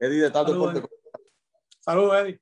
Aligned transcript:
Eddie 0.00 0.22
de 0.22 0.30
Deporte. 0.30 0.82
Saludos, 1.80 2.16
Eddie. 2.20 2.40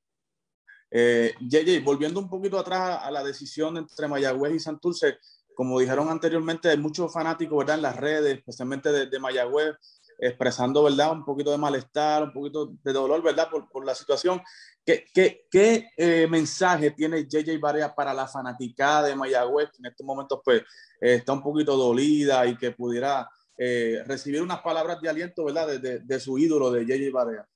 Eh, 0.90 1.34
JJ, 1.40 1.82
volviendo 1.82 2.20
un 2.20 2.28
poquito 2.28 2.58
atrás 2.58 3.00
a 3.02 3.10
la 3.10 3.24
decisión 3.24 3.76
entre 3.76 4.08
Mayagüez 4.08 4.54
y 4.54 4.60
Santurce, 4.60 5.18
como 5.54 5.80
dijeron 5.80 6.08
anteriormente, 6.10 6.68
hay 6.68 6.78
muchos 6.78 7.12
fanáticos 7.12 7.58
¿verdad? 7.58 7.76
en 7.76 7.82
las 7.82 7.96
redes, 7.96 8.38
especialmente 8.38 8.92
de, 8.92 9.06
de, 9.06 9.18
Mayagüez, 9.18 9.74
expresando 10.18 10.84
¿verdad? 10.84 11.12
un 11.12 11.24
poquito 11.24 11.50
de 11.50 11.58
malestar, 11.58 12.22
un 12.22 12.32
poquito 12.32 12.72
de 12.82 12.92
dolor 12.92 13.22
¿verdad? 13.22 13.50
Por, 13.50 13.68
por 13.68 13.84
la 13.84 13.94
situación. 13.94 14.40
¿Qué, 14.84 15.04
qué, 15.12 15.46
qué 15.50 15.88
eh, 15.96 16.26
mensaje 16.30 16.92
tiene 16.92 17.26
JJ 17.26 17.58
Barea 17.58 17.94
para 17.94 18.14
la 18.14 18.28
fanaticada 18.28 19.08
de 19.08 19.16
Mayagüez, 19.16 19.70
que 19.70 19.78
en 19.78 19.86
estos 19.86 20.06
momentos 20.06 20.40
pues, 20.44 20.60
eh, 21.00 21.14
está 21.14 21.32
un 21.32 21.42
poquito 21.42 21.76
dolida 21.76 22.46
y 22.46 22.56
que 22.56 22.70
pudiera 22.70 23.28
eh, 23.56 24.02
recibir 24.06 24.42
unas 24.42 24.60
palabras 24.60 25.00
de 25.00 25.08
aliento 25.08 25.44
¿verdad? 25.44 25.66
De, 25.68 25.78
de, 25.78 25.98
de 26.00 26.20
su 26.20 26.38
ídolo, 26.38 26.70
de 26.70 26.84
JJ 26.84 27.10
Barea? 27.10 27.48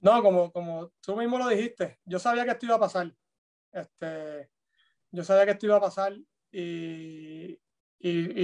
No, 0.00 0.22
como, 0.22 0.50
como 0.50 0.92
tú 1.00 1.16
mismo 1.16 1.38
lo 1.38 1.48
dijiste, 1.48 2.00
yo 2.04 2.18
sabía 2.18 2.44
que 2.44 2.52
esto 2.52 2.66
iba 2.66 2.76
a 2.76 2.80
pasar. 2.80 3.14
Este, 3.72 4.50
yo 5.10 5.22
sabía 5.24 5.44
que 5.44 5.52
esto 5.52 5.66
iba 5.66 5.76
a 5.76 5.80
pasar 5.80 6.14
y, 6.50 7.52
y, 7.52 7.60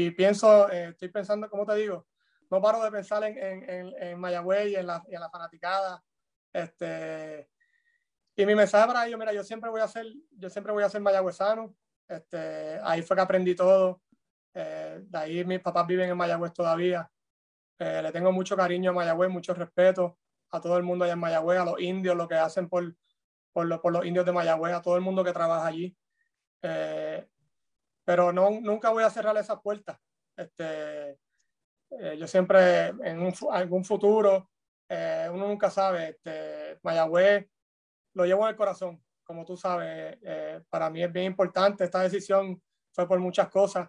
y 0.06 0.10
pienso, 0.10 0.70
eh, 0.70 0.88
estoy 0.90 1.08
pensando, 1.08 1.48
como 1.48 1.64
te 1.64 1.74
digo, 1.76 2.06
no 2.50 2.60
paro 2.60 2.82
de 2.82 2.90
pensar 2.90 3.24
en, 3.24 3.38
en, 3.38 3.70
en, 3.70 4.02
en 4.02 4.20
Mayagüez 4.20 4.68
y 4.68 4.76
en 4.76 4.86
la, 4.86 5.02
y 5.08 5.14
en 5.14 5.20
la 5.20 5.30
fanaticada. 5.30 6.04
Este, 6.52 7.48
y 8.36 8.44
mi 8.46 8.54
mensaje 8.54 8.86
para 8.86 9.06
ellos, 9.06 9.18
mira, 9.18 9.32
yo 9.32 9.42
siempre 9.42 9.70
voy 9.70 9.80
a 9.80 9.88
ser, 9.88 10.06
yo 10.30 10.50
siempre 10.50 10.72
voy 10.72 10.84
a 10.84 10.90
ser 10.90 11.00
mayagüezano. 11.00 11.74
Este, 12.06 12.78
ahí 12.82 13.02
fue 13.02 13.16
que 13.16 13.22
aprendí 13.22 13.54
todo. 13.54 14.02
Eh, 14.58 15.02
de 15.02 15.18
ahí 15.18 15.44
mis 15.44 15.60
papás 15.60 15.86
viven 15.86 16.08
en 16.08 16.16
Mayagüez 16.16 16.52
todavía. 16.54 17.10
Eh, 17.78 18.00
le 18.02 18.10
tengo 18.10 18.32
mucho 18.32 18.56
cariño 18.56 18.90
a 18.90 18.94
Mayagüez, 18.94 19.30
mucho 19.30 19.52
respeto 19.52 20.18
a 20.50 20.60
todo 20.60 20.78
el 20.78 20.82
mundo 20.82 21.04
allá 21.04 21.12
en 21.12 21.18
Mayagüez, 21.18 21.60
a 21.60 21.64
los 21.64 21.80
indios, 21.80 22.16
lo 22.16 22.26
que 22.26 22.36
hacen 22.36 22.68
por, 22.68 22.96
por, 23.52 23.66
lo, 23.66 23.82
por 23.82 23.92
los 23.92 24.06
indios 24.06 24.24
de 24.24 24.32
Mayagüez, 24.32 24.72
a 24.72 24.80
todo 24.80 24.96
el 24.96 25.02
mundo 25.02 25.22
que 25.22 25.32
trabaja 25.32 25.66
allí. 25.66 25.94
Eh, 26.62 27.28
pero 28.04 28.32
no, 28.32 28.50
nunca 28.50 28.90
voy 28.90 29.04
a 29.04 29.10
cerrar 29.10 29.36
esas 29.36 29.60
puertas. 29.60 29.98
Este, 30.36 31.18
eh, 31.90 32.16
yo 32.18 32.26
siempre, 32.26 32.88
en 32.88 33.20
un, 33.20 33.34
algún 33.50 33.84
futuro, 33.84 34.50
eh, 34.88 35.28
uno 35.30 35.48
nunca 35.48 35.70
sabe, 35.70 36.10
este, 36.10 36.78
Mayagüez 36.82 37.46
lo 38.14 38.24
llevo 38.24 38.44
en 38.44 38.50
el 38.50 38.56
corazón, 38.56 39.04
como 39.24 39.44
tú 39.44 39.56
sabes, 39.56 40.16
eh, 40.22 40.62
para 40.70 40.88
mí 40.88 41.02
es 41.02 41.12
bien 41.12 41.26
importante, 41.26 41.84
esta 41.84 42.00
decisión 42.00 42.62
fue 42.92 43.06
por 43.06 43.18
muchas 43.18 43.48
cosas, 43.48 43.88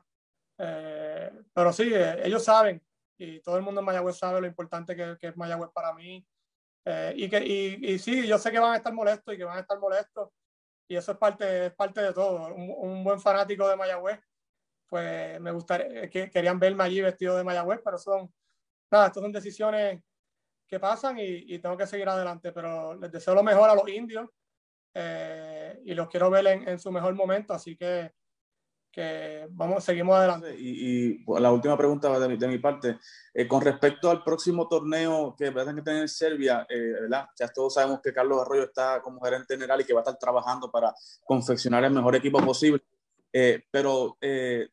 pero 0.57 1.71
sí, 1.71 1.91
ellos 1.93 2.43
saben, 2.43 2.81
y 3.17 3.39
todo 3.41 3.57
el 3.57 3.63
mundo 3.63 3.81
en 3.81 3.85
Mayagüez 3.85 4.17
sabe 4.17 4.41
lo 4.41 4.47
importante 4.47 4.95
que, 4.95 5.17
que 5.19 5.27
es 5.27 5.37
Mayagüez 5.37 5.71
para 5.71 5.93
mí, 5.93 6.25
eh, 6.89 7.13
y, 7.17 7.29
que, 7.29 7.45
y, 7.45 7.93
y, 7.93 7.99
sí, 7.99 8.25
yo 8.25 8.37
sé 8.37 8.49
que 8.49 8.59
van 8.59 8.71
a 8.71 8.77
estar 8.77 8.93
molestos 8.93 9.33
y 9.33 9.37
que 9.37 9.43
van 9.43 9.57
a 9.57 9.61
estar 9.61 9.77
molestos. 9.77 10.29
Y 10.87 10.95
eso 10.95 11.11
es 11.11 11.17
parte, 11.17 11.65
es 11.65 11.73
parte 11.73 12.01
de 12.01 12.13
todo. 12.13 12.47
Un, 12.55 12.73
un 12.77 13.03
buen 13.03 13.19
fanático 13.19 13.67
de 13.67 13.75
Mayagüez, 13.75 14.21
pues 14.87 15.37
me 15.41 15.51
gustaría, 15.51 16.09
que 16.09 16.29
querían 16.31 16.57
verme 16.59 16.85
allí 16.85 17.01
vestido 17.01 17.35
de 17.35 17.43
Mayagüez, 17.43 17.81
pero 17.83 17.97
son, 17.97 18.33
nada, 18.89 19.07
estas 19.07 19.21
son 19.21 19.33
decisiones 19.33 20.01
que 20.65 20.79
pasan 20.79 21.19
y, 21.19 21.25
y 21.53 21.59
tengo 21.59 21.75
que 21.75 21.87
seguir 21.87 22.07
adelante. 22.07 22.53
Pero 22.53 22.95
les 22.95 23.11
deseo 23.11 23.35
lo 23.35 23.43
mejor 23.43 23.69
a 23.69 23.75
los 23.75 23.89
indios 23.89 24.29
eh, 24.93 25.81
y 25.83 25.93
los 25.93 26.07
quiero 26.07 26.29
ver 26.29 26.47
en, 26.47 26.69
en 26.69 26.79
su 26.79 26.89
mejor 26.89 27.13
momento. 27.15 27.53
Así 27.53 27.75
que 27.75 28.13
que 28.97 29.47
vamos, 29.51 29.83
seguimos 29.83 30.15
adelante. 30.15 30.55
Y, 30.57 31.19
y 31.19 31.25
la 31.39 31.51
última 31.51 31.77
pregunta 31.77 32.19
de 32.19 32.27
mi, 32.27 32.35
de 32.35 32.47
mi 32.47 32.57
parte, 32.57 32.97
eh, 33.31 33.47
con 33.47 33.61
respecto 33.61 34.09
al 34.09 34.23
próximo 34.23 34.67
torneo 34.67 35.35
que 35.37 35.51
van 35.51 35.77
a 35.77 35.83
tener 35.83 36.01
en 36.01 36.07
Serbia, 36.07 36.65
eh, 36.67 36.93
¿verdad? 37.01 37.27
Ya 37.39 37.47
todos 37.47 37.75
sabemos 37.75 38.01
que 38.01 38.11
Carlos 38.11 38.41
Arroyo 38.41 38.63
está 38.63 38.99
como 39.03 39.21
gerente 39.21 39.53
general 39.53 39.81
y 39.81 39.83
que 39.83 39.93
va 39.93 39.99
a 39.99 40.01
estar 40.01 40.17
trabajando 40.17 40.71
para 40.71 40.95
confeccionar 41.23 41.83
el 41.83 41.91
mejor 41.91 42.15
equipo 42.15 42.39
posible, 42.39 42.81
eh, 43.31 43.61
pero 43.69 44.17
eh, 44.19 44.67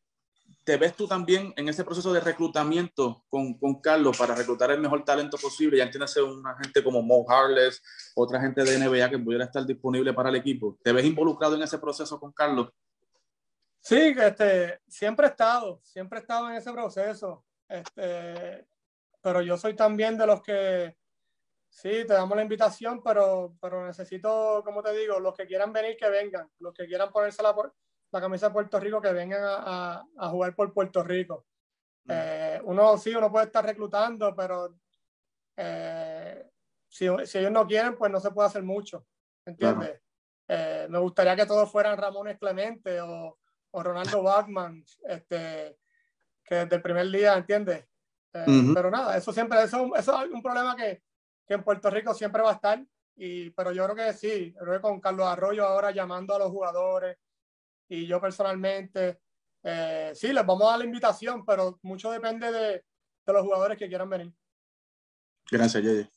¿te 0.65 0.79
ves 0.79 0.97
tú 0.97 1.07
también 1.07 1.53
en 1.55 1.69
ese 1.69 1.85
proceso 1.85 2.11
de 2.11 2.21
reclutamiento 2.21 3.27
con, 3.29 3.59
con 3.59 3.79
Carlos 3.83 4.17
para 4.17 4.35
reclutar 4.35 4.71
el 4.71 4.81
mejor 4.81 5.05
talento 5.05 5.37
posible? 5.37 5.77
Ya 5.77 5.85
entiendes 5.85 6.17
una 6.17 6.57
gente 6.57 6.83
como 6.83 7.03
Mo 7.03 7.27
Harless, 7.29 7.83
otra 8.15 8.41
gente 8.41 8.65
de 8.65 8.79
NBA 8.79 9.11
que 9.11 9.19
pudiera 9.19 9.45
estar 9.45 9.67
disponible 9.67 10.15
para 10.15 10.31
el 10.31 10.37
equipo. 10.37 10.79
¿Te 10.83 10.93
ves 10.93 11.05
involucrado 11.05 11.57
en 11.57 11.63
ese 11.63 11.77
proceso 11.77 12.19
con 12.19 12.33
Carlos? 12.33 12.71
Sí, 13.85 14.15
este, 14.17 14.81
siempre 14.89 15.27
he 15.27 15.31
estado, 15.31 15.79
siempre 15.83 16.19
he 16.19 16.23
estado 16.23 16.49
en 16.49 16.57
ese 16.57 16.73
proceso. 16.73 17.45
Este, 17.69 18.67
pero 19.21 19.43
yo 19.43 19.59
soy 19.59 19.77
también 19.77 20.17
de 20.17 20.27
los 20.27 20.41
que, 20.43 20.97
sí, 21.69 21.91
te 21.91 22.15
damos 22.15 22.35
la 22.35 22.45
invitación, 22.45 23.03
pero, 23.03 23.55
pero 23.61 23.87
necesito, 23.87 24.63
como 24.65 24.83
te 24.83 24.95
digo, 24.95 25.21
los 25.21 25.35
que 25.37 25.47
quieran 25.47 25.71
venir, 25.71 25.99
que 25.99 26.09
vengan. 26.09 26.51
Los 26.61 26.73
que 26.73 26.87
quieran 26.87 27.13
ponerse 27.13 27.43
la, 27.43 27.55
la 28.11 28.21
camisa 28.23 28.47
de 28.49 28.55
Puerto 28.55 28.81
Rico, 28.81 29.03
que 29.03 29.13
vengan 29.13 29.45
a, 29.45 29.57
a, 29.57 30.05
a 30.17 30.29
jugar 30.31 30.55
por 30.55 30.73
Puerto 30.73 31.03
Rico. 31.03 31.45
Mm. 32.05 32.11
Eh, 32.11 32.61
uno 32.65 32.97
sí, 32.97 33.15
uno 33.15 33.31
puede 33.31 33.45
estar 33.45 33.67
reclutando, 33.67 34.35
pero 34.35 34.79
eh, 35.59 36.51
si, 36.89 37.07
si, 37.27 37.39
ellos 37.39 37.53
no 37.53 37.67
quieren, 37.67 37.99
pues 37.99 38.11
no 38.11 38.19
se 38.19 38.31
puede 38.31 38.49
hacer 38.49 38.63
mucho. 38.63 39.07
¿Entiendes? 39.45 40.01
Eh, 40.49 40.87
me 40.89 40.99
gustaría 41.01 41.37
que 41.37 41.45
todos 41.45 41.71
fueran 41.71 41.99
Ramones 41.99 42.39
Clemente 42.39 42.99
o 43.03 43.41
o 43.77 43.83
Ronaldo 43.83 44.23
Bachman, 44.23 44.85
este, 45.09 45.79
que 46.45 46.55
desde 46.55 46.77
el 46.77 46.83
primer 46.83 47.11
día, 47.11 47.35
¿entiendes? 47.35 47.85
Eh, 48.33 48.45
uh 48.47 48.51
-huh. 48.51 48.75
Pero 48.75 48.91
nada, 48.91 49.17
eso 49.17 49.33
siempre, 49.33 49.63
eso, 49.63 49.95
eso 49.97 50.23
es 50.23 50.31
un 50.31 50.43
problema 50.43 50.77
que, 50.77 51.03
que, 51.45 51.55
en 51.55 51.65
Puerto 51.65 51.91
Rico 51.91 52.15
siempre 52.15 52.43
va 52.43 52.51
a 52.51 52.55
estar, 52.55 52.85
y, 53.17 53.51
pero 53.51 53.73
yo 53.73 53.85
creo 53.85 53.97
que 53.97 54.13
sí, 54.13 54.55
creo 54.57 54.75
que 54.75 54.81
con 54.81 55.01
Carlos 55.01 55.27
Arroyo 55.27 55.67
ahora 55.67 55.91
llamando 55.91 56.35
a 56.35 56.39
los 56.39 56.51
jugadores, 56.51 57.19
y 57.89 58.07
yo 58.07 58.21
personalmente, 58.21 59.21
eh, 59.65 60.13
sí, 60.15 60.33
les 60.33 60.47
vamos 60.47 60.69
a 60.69 60.71
dar 60.71 60.79
la 60.79 60.85
invitación, 60.85 61.45
pero 61.45 61.81
mucho 61.83 62.13
depende 62.13 62.53
de, 62.53 62.85
de 63.27 63.33
los 63.33 63.43
jugadores 63.43 63.77
que 63.77 63.89
quieran 63.89 64.09
venir. 64.09 64.33
Gracias, 65.51 65.83
Yeye. 65.83 66.14